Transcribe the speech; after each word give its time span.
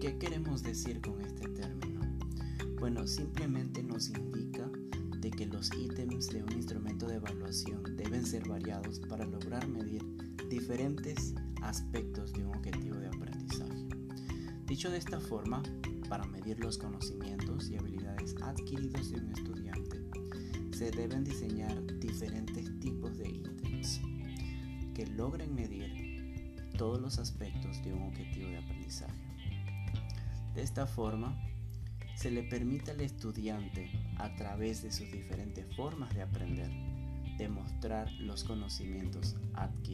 ¿Qué 0.00 0.18
queremos 0.18 0.62
decir 0.62 1.00
con 1.00 1.18
este 1.22 1.48
término? 1.48 2.00
Bueno, 2.78 3.06
simplemente 3.06 3.82
nos 3.82 4.10
indica 4.10 4.70
de 5.18 5.30
que 5.30 5.46
los 5.46 5.70
ítems 5.74 6.28
de 6.28 6.42
un 6.42 6.52
instrumento 6.52 7.06
de 7.06 7.16
evaluación 7.16 7.96
deben 7.96 8.26
ser 8.26 8.46
variados 8.46 9.00
para 9.00 9.24
lograr 9.24 9.66
medir 9.66 10.04
diferentes 10.50 11.34
aspectos 11.62 12.34
de 12.34 12.44
un 12.44 12.54
objetivo 12.54 12.96
de 12.96 13.08
aprendizaje. 13.08 13.86
Dicho 14.66 14.90
de 14.90 14.98
esta 14.98 15.20
forma, 15.20 15.62
para 16.10 16.26
medir 16.26 16.60
los 16.60 16.76
conocimientos 16.76 17.70
y 17.70 17.78
habilidades 17.78 18.34
adquiridos 18.42 19.10
de 19.10 19.20
un 19.20 19.30
estudiante, 19.30 20.02
se 20.76 20.90
deben 20.90 21.24
diseñar 21.24 21.98
diferentes 21.98 22.78
tipos 22.80 23.16
de 23.16 23.30
ítems 23.30 24.00
que 24.94 25.06
logren 25.06 25.54
medir 25.54 26.07
todos 26.78 26.98
los 26.98 27.18
aspectos 27.18 27.82
de 27.84 27.92
un 27.92 28.04
objetivo 28.04 28.48
de 28.48 28.56
aprendizaje. 28.56 29.12
De 30.54 30.62
esta 30.62 30.86
forma, 30.86 31.36
se 32.16 32.30
le 32.30 32.42
permite 32.44 32.92
al 32.92 33.00
estudiante, 33.00 33.90
a 34.16 34.34
través 34.36 34.82
de 34.82 34.90
sus 34.90 35.12
diferentes 35.12 35.66
formas 35.76 36.14
de 36.14 36.22
aprender, 36.22 36.70
demostrar 37.36 38.10
los 38.12 38.44
conocimientos 38.44 39.36
adquiridos. 39.54 39.87